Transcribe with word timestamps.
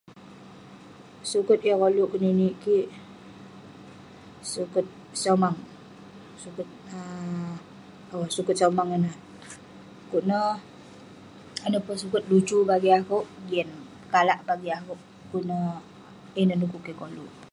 Suket 1.31 1.59
yah 1.67 1.77
koluk 1.81 2.09
keninik 2.13 2.55
kik, 2.63 2.87
suket 4.51 4.85
Somang. 5.23 5.57
Suket 6.41 6.67
um, 6.95 7.51
owk 8.15 8.31
suket 8.35 8.55
Somang 8.61 8.89
ineh. 8.97 9.15
Kuk 10.09 10.25
neh, 10.29 10.55
ineh 11.65 11.81
peh 11.85 11.97
suket 12.01 12.23
lucu 12.29 12.57
bagik 12.69 12.95
akouk, 12.99 13.25
yan 13.51 13.69
pekalak 14.01 14.39
bagik 14.47 14.75
akouk. 14.79 14.99
Kuk 15.29 15.43
neh, 15.49 15.69
ineh 16.41 16.57
dekuk 16.61 16.83
kik 16.85 16.97
koluk. 17.03 17.31